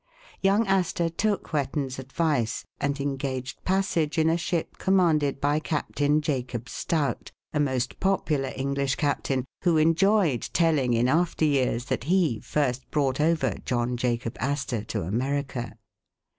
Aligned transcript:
Young 0.41 0.65
Astor 0.65 1.09
took 1.09 1.53
Whetten 1.53 1.87
's 1.87 1.99
advise, 1.99 2.65
and 2.79 2.99
engaged 2.99 3.63
passage 3.63 4.17
in 4.17 4.31
a 4.31 4.35
ship 4.35 4.79
commanded 4.79 5.39
by 5.39 5.59
Captain 5.59 6.21
Jacob 6.21 6.67
Stout, 6.69 7.31
a 7.53 7.59
most 7.59 7.99
popular 7.99 8.51
English 8.55 8.95
Captain, 8.95 9.45
who 9.63 9.77
enjoyed 9.77 10.49
telling 10.53 10.95
in 10.95 11.07
after 11.07 11.45
years, 11.45 11.85
that 11.85 12.05
he 12.05 12.39
first 12.39 12.89
brought 12.89 13.21
over 13.21 13.57
John 13.63 13.95
Jacob 13.95 14.37
Astor 14.39 14.83
to 14.85 15.03
America. 15.03 15.77